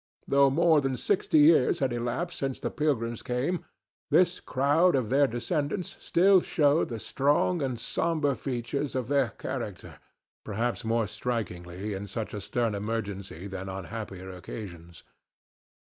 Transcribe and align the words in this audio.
Though 0.27 0.49
more 0.49 0.81
than 0.81 0.97
sixty 0.97 1.37
years 1.37 1.77
had 1.77 1.93
elapsed 1.93 2.39
since 2.39 2.59
the 2.59 2.71
Pilgrims 2.71 3.21
came, 3.21 3.63
this 4.09 4.39
crowd 4.39 4.95
of 4.95 5.11
their 5.11 5.27
descendants 5.27 5.95
still 5.99 6.41
showed 6.41 6.89
the 6.89 6.97
strong 6.97 7.61
and 7.61 7.79
sombre 7.79 8.33
features 8.33 8.95
of 8.95 9.09
their 9.09 9.29
character 9.37 9.99
perhaps 10.43 10.83
more 10.83 11.05
strikingly 11.05 11.93
in 11.93 12.07
such 12.07 12.33
a 12.33 12.41
stern 12.41 12.73
emergency 12.73 13.45
than 13.45 13.69
on 13.69 13.83
happier 13.93 14.31
occasions. 14.31 15.03